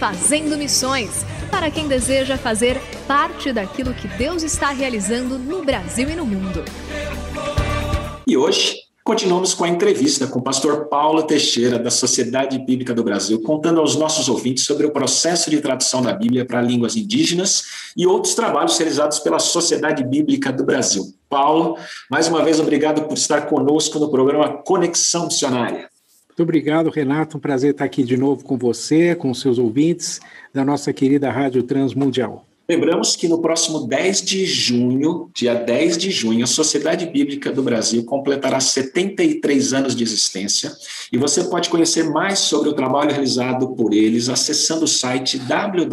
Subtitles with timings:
[0.00, 6.16] Fazendo Missões para quem deseja fazer parte daquilo que Deus está realizando no Brasil e
[6.16, 6.64] no mundo.
[8.26, 13.04] E hoje continuamos com a entrevista com o pastor Paulo Teixeira, da Sociedade Bíblica do
[13.04, 17.64] Brasil, contando aos nossos ouvintes sobre o processo de tradução da Bíblia para línguas indígenas
[17.94, 21.12] e outros trabalhos realizados pela Sociedade Bíblica do Brasil.
[21.28, 21.76] Paulo,
[22.10, 25.89] mais uma vez obrigado por estar conosco no programa Conexão Missionária.
[26.40, 27.36] Muito obrigado, Renato.
[27.36, 30.20] Um prazer estar aqui de novo com você, com seus ouvintes
[30.54, 32.46] da nossa querida Rádio Transmundial.
[32.66, 37.62] Lembramos que no próximo 10 de junho, dia 10 de junho, a Sociedade Bíblica do
[37.62, 40.72] Brasil completará 73 anos de existência
[41.12, 45.90] e você pode conhecer mais sobre o trabalho realizado por eles acessando o site www.sbb.org.br.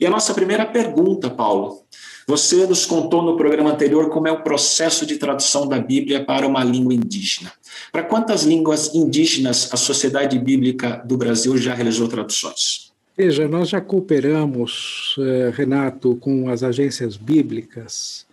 [0.00, 1.84] E a nossa primeira pergunta, Paulo,
[2.26, 6.46] você nos contou no programa anterior como é o processo de tradução da Bíblia para
[6.46, 7.52] uma língua indígena.
[7.92, 12.92] Para quantas línguas indígenas a Sociedade Bíblica do Brasil já realizou traduções?
[13.16, 18.26] Veja, nós já cooperamos, eh, Renato, com as agências bíblicas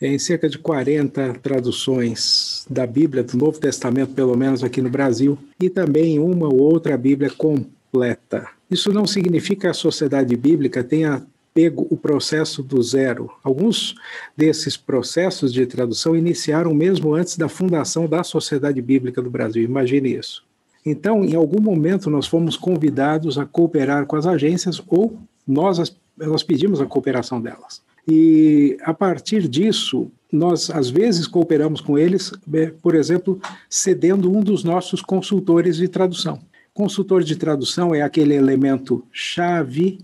[0.00, 5.36] em cerca de 40 traduções da Bíblia, do Novo Testamento, pelo menos aqui no Brasil,
[5.60, 8.48] e também uma ou outra Bíblia completa.
[8.70, 11.22] Isso não significa que a sociedade bíblica tenha
[11.60, 13.30] pego o processo do zero.
[13.44, 13.94] Alguns
[14.34, 19.62] desses processos de tradução iniciaram mesmo antes da fundação da Sociedade Bíblica do Brasil.
[19.62, 20.42] Imagine isso.
[20.86, 26.42] Então, em algum momento, nós fomos convidados a cooperar com as agências ou nós, nós
[26.42, 27.82] pedimos a cooperação delas.
[28.08, 33.38] E a partir disso, nós às vezes cooperamos com eles, é, por exemplo,
[33.68, 36.40] cedendo um dos nossos consultores de tradução.
[36.72, 39.98] Consultor de tradução é aquele elemento chave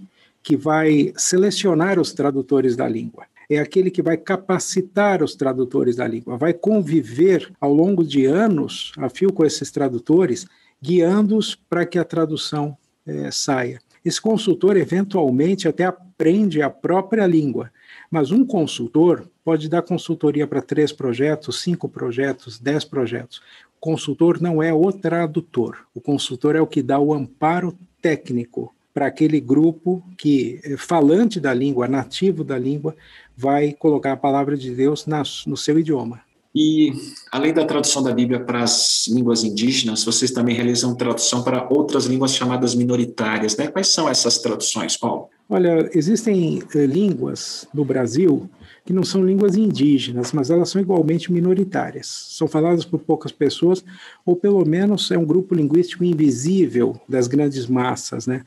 [0.47, 3.27] que vai selecionar os tradutores da língua.
[3.51, 8.93] É aquele que vai capacitar os tradutores da língua, vai conviver ao longo de anos
[8.97, 10.47] a fio com esses tradutores,
[10.81, 13.81] guiando-os para que a tradução é, saia.
[14.05, 17.73] Esse consultor, eventualmente, até aprende a própria língua,
[18.09, 23.43] mas um consultor pode dar consultoria para três projetos, cinco projetos, dez projetos.
[23.79, 25.89] O consultor não é o tradutor.
[25.93, 31.39] O consultor é o que dá o amparo técnico para aquele grupo que, eh, falante
[31.39, 32.97] da língua, nativo da língua,
[33.37, 36.23] vai colocar a palavra de Deus na, no seu idioma.
[36.55, 36.95] E,
[37.31, 42.07] além da tradução da Bíblia para as línguas indígenas, vocês também realizam tradução para outras
[42.07, 43.67] línguas chamadas minoritárias, né?
[43.67, 45.29] Quais são essas traduções, Paulo?
[45.47, 48.49] Olha, existem eh, línguas no Brasil
[48.87, 52.07] que não são línguas indígenas, mas elas são igualmente minoritárias.
[52.31, 53.85] São faladas por poucas pessoas,
[54.25, 58.43] ou pelo menos é um grupo linguístico invisível das grandes massas, né?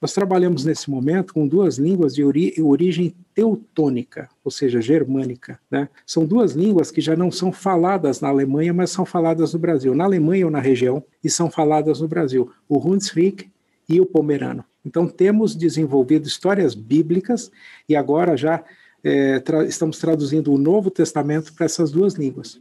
[0.00, 5.60] Nós trabalhamos nesse momento com duas línguas de ori origem teutônica, ou seja, germânica.
[5.70, 5.88] Né?
[6.06, 9.94] São duas línguas que já não são faladas na Alemanha, mas são faladas no Brasil,
[9.94, 13.50] na Alemanha ou na região, e são faladas no Brasil, o Hunsrück
[13.88, 14.64] e o Pomerano.
[14.84, 17.50] Então, temos desenvolvido histórias bíblicas
[17.86, 18.64] e agora já
[19.04, 22.60] é, tra estamos traduzindo o Novo Testamento para essas duas línguas,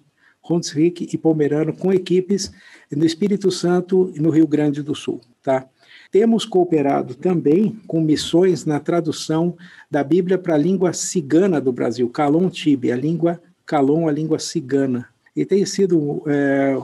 [0.50, 2.52] Hunsrück e Pomerano, com equipes
[2.92, 5.22] no Espírito Santo e no Rio Grande do Sul.
[5.42, 5.68] Tá?
[6.12, 9.56] Temos cooperado também com missões na tradução
[9.90, 14.40] da Bíblia para a língua cigana do Brasil, Calon Tibe, a língua Calon, a língua
[14.40, 15.08] cigana.
[15.36, 16.76] E tem sido é,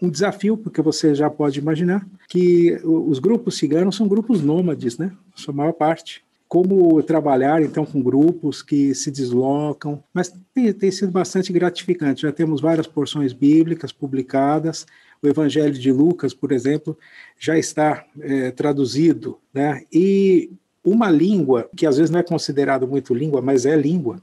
[0.00, 5.10] um desafio, porque você já pode imaginar que os grupos ciganos são grupos nômades, né?
[5.34, 6.22] Sua maior parte.
[6.46, 12.22] Como trabalhar, então, com grupos que se deslocam, mas tem, tem sido bastante gratificante.
[12.22, 14.86] Já temos várias porções bíblicas publicadas,
[15.22, 16.96] o Evangelho de Lucas, por exemplo,
[17.38, 19.82] já está é, traduzido, né?
[19.92, 20.50] E
[20.84, 24.22] uma língua que às vezes não é considerada muito língua, mas é língua,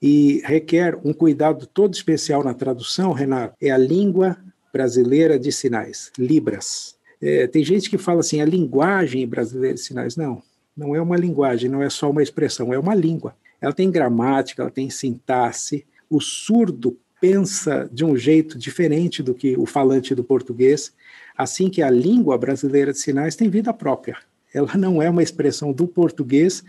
[0.00, 4.36] e requer um cuidado todo especial na tradução, Renato, é a língua
[4.72, 6.96] brasileira de sinais, Libras.
[7.20, 10.16] É, tem gente que fala assim, a linguagem brasileira de sinais.
[10.16, 10.42] Não,
[10.76, 13.36] não é uma linguagem, não é só uma expressão, é uma língua.
[13.60, 15.86] Ela tem gramática, ela tem sintaxe.
[16.10, 20.92] O surdo pensa de um jeito diferente do que o falante do português,
[21.38, 24.16] assim que a língua brasileira de sinais tem vida própria.
[24.52, 26.64] Ela não é uma expressão do português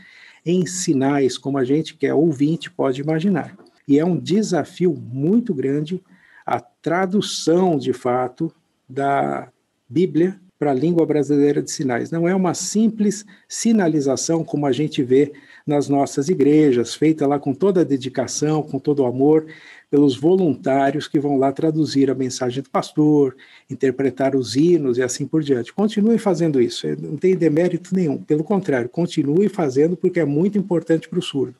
[0.46, 3.58] em sinais, como a gente que é ouvinte pode imaginar.
[3.88, 6.00] E é um desafio muito grande
[6.46, 8.54] a tradução, de fato,
[8.88, 9.50] da
[9.90, 12.12] Bíblia para a língua brasileira de sinais.
[12.12, 15.34] Não é uma simples sinalização como a gente vê
[15.66, 19.48] nas nossas igrejas, feita lá com toda a dedicação, com todo o amor,
[19.94, 23.38] pelos voluntários que vão lá traduzir a mensagem do pastor,
[23.70, 25.72] interpretar os hinos e assim por diante.
[25.72, 31.08] Continue fazendo isso, não tem demérito nenhum, pelo contrário, continue fazendo porque é muito importante
[31.08, 31.54] para o surdo.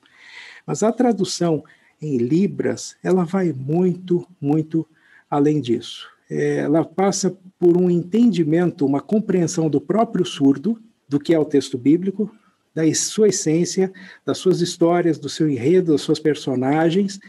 [0.66, 1.64] Mas a tradução
[2.02, 4.84] em Libras, ela vai muito, muito
[5.30, 6.10] além disso.
[6.28, 11.46] É, ela passa por um entendimento, uma compreensão do próprio surdo, do que é o
[11.46, 12.36] texto bíblico,
[12.74, 13.94] da sua essência,
[14.26, 17.20] das suas histórias, do seu enredo, das suas personagens,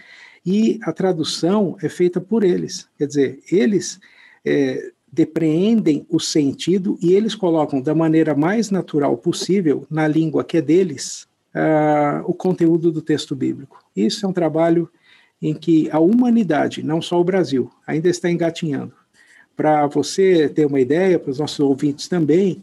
[0.44, 2.88] e a tradução é feita por eles.
[2.98, 3.98] Quer dizer, eles
[4.44, 10.56] é, depreendem o sentido e eles colocam da maneira mais natural possível, na língua que
[10.56, 13.82] é deles, uh, o conteúdo do texto bíblico.
[13.94, 14.90] Isso é um trabalho
[15.40, 18.92] em que a humanidade, não só o Brasil, ainda está engatinhando.
[19.56, 22.62] Para você ter uma ideia, para os nossos ouvintes também,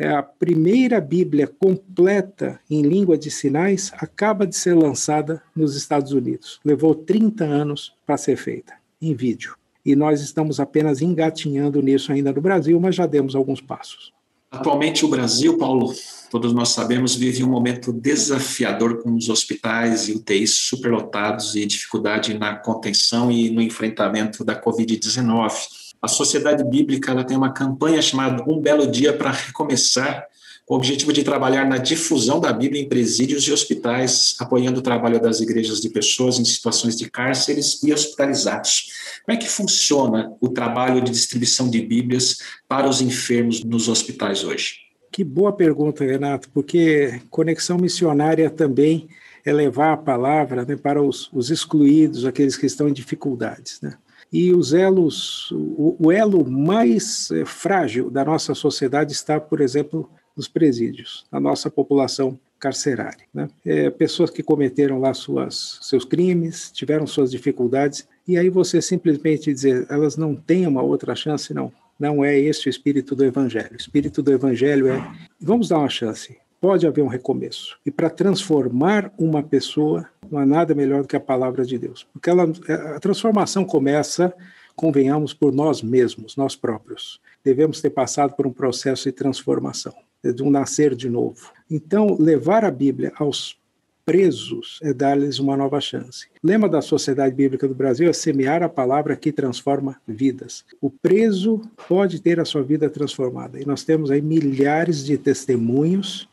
[0.00, 6.12] é a primeira Bíblia completa em língua de sinais acaba de ser lançada nos Estados
[6.12, 6.58] Unidos.
[6.64, 9.54] Levou 30 anos para ser feita, em vídeo.
[9.84, 14.10] E nós estamos apenas engatinhando nisso ainda no Brasil, mas já demos alguns passos.
[14.50, 15.92] Atualmente, o Brasil, Paulo,
[16.30, 22.38] todos nós sabemos, vive um momento desafiador com os hospitais e UTIs superlotados e dificuldade
[22.38, 25.89] na contenção e no enfrentamento da Covid-19.
[26.00, 30.26] A Sociedade Bíblica ela tem uma campanha chamada Um Belo Dia para Recomeçar,
[30.64, 34.82] com o objetivo de trabalhar na difusão da Bíblia em presídios e hospitais, apoiando o
[34.82, 38.92] trabalho das igrejas de pessoas em situações de cárceres e hospitalizados.
[39.26, 42.38] Como é que funciona o trabalho de distribuição de Bíblias
[42.68, 44.76] para os enfermos nos hospitais hoje?
[45.12, 49.08] Que boa pergunta, Renato, porque conexão missionária também
[49.44, 53.80] é levar a palavra né, para os, os, excluídos, aqueles que estão em dificuldades.
[53.80, 53.94] Né?
[54.32, 60.08] E os elos, o, o elo mais é, frágil da nossa sociedade está, por exemplo,
[60.36, 63.24] nos presídios, na nossa população carcerária.
[63.32, 63.48] Né?
[63.64, 69.52] É, pessoas que cometeram lá suas, seus crimes, tiveram suas dificuldades e aí você simplesmente
[69.52, 71.72] dizer, elas não têm uma outra chance, não.
[71.98, 73.72] Não é esse o espírito do evangelho.
[73.72, 76.38] O espírito do evangelho é, vamos dar uma chance.
[76.60, 77.78] Pode haver um recomeço.
[77.86, 82.06] E para transformar uma pessoa, não há nada melhor do que a palavra de Deus.
[82.12, 82.52] Porque ela,
[82.94, 84.34] a transformação começa,
[84.76, 87.20] convenhamos, por nós mesmos, nós próprios.
[87.42, 91.50] Devemos ter passado por um processo de transformação, de um nascer de novo.
[91.70, 93.58] Então, levar a Bíblia aos
[94.04, 96.26] presos é dar-lhes uma nova chance.
[96.42, 100.64] O lema da Sociedade Bíblica do Brasil é semear a palavra que transforma vidas.
[100.80, 103.60] O preso pode ter a sua vida transformada.
[103.60, 106.28] E nós temos aí milhares de testemunhos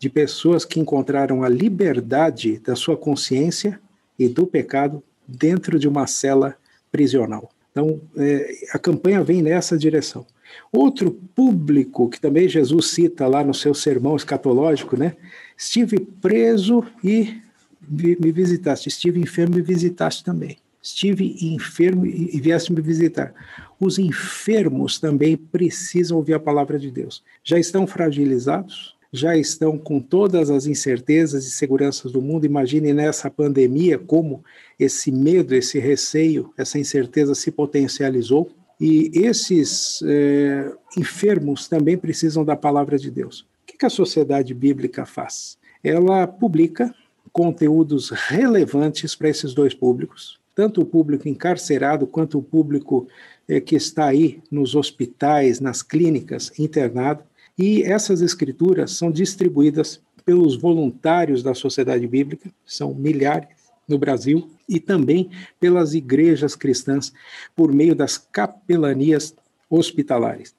[0.00, 3.78] de pessoas que encontraram a liberdade da sua consciência
[4.18, 6.56] e do pecado dentro de uma cela
[6.90, 7.50] prisional.
[7.70, 10.26] Então, é, a campanha vem nessa direção.
[10.72, 15.16] Outro público que também Jesus cita lá no seu sermão escatológico, né?
[15.56, 17.38] Estive preso e
[17.86, 18.88] me visitaste.
[18.88, 20.56] Estive enfermo e visitaste também.
[20.82, 23.34] Estive enfermo e vieste me visitar.
[23.78, 27.22] Os enfermos também precisam ouvir a palavra de Deus.
[27.44, 32.46] Já estão fragilizados, já estão com todas as incertezas e seguranças do mundo.
[32.46, 34.44] Imagine nessa pandemia como
[34.78, 38.50] esse medo, esse receio, essa incerteza se potencializou.
[38.80, 43.46] E esses é, enfermos também precisam da palavra de Deus
[43.80, 45.56] que a sociedade bíblica faz?
[45.82, 46.94] Ela publica
[47.32, 53.08] conteúdos relevantes para esses dois públicos, tanto o público encarcerado quanto o público
[53.48, 57.24] eh, que está aí nos hospitais, nas clínicas, internado,
[57.60, 64.80] e essas escrituras são distribuídas pelos voluntários da sociedade bíblica, são milhares, no Brasil e
[64.80, 67.12] também pelas igrejas cristãs
[67.54, 69.34] por meio das capelanias
[69.68, 70.54] hospitalares.